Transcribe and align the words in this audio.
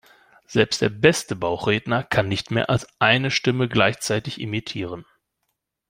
Selbst 0.47 0.81
der 0.81 0.89
beste 0.89 1.35
Bauchredner 1.35 2.01
kann 2.03 2.27
nicht 2.27 2.49
mehr 2.49 2.71
als 2.71 2.87
eine 2.99 3.29
Stimme 3.29 3.67
gleichzeitig 3.69 4.41
imitieren. 4.41 5.05